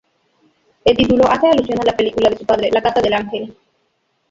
[0.83, 3.55] El título hace alusión a la película de su padre, "La casa del ángel".